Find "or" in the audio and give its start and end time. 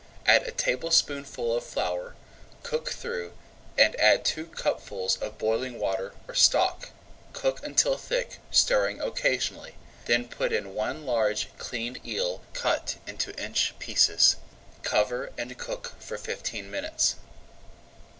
6.27-6.33